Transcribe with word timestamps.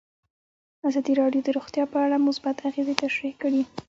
ازادي 0.87 1.13
راډیو 1.21 1.41
د 1.43 1.49
روغتیا 1.57 1.83
په 1.93 1.97
اړه 2.05 2.25
مثبت 2.27 2.57
اغېزې 2.69 2.95
تشریح 3.03 3.33
کړي. 3.41 3.61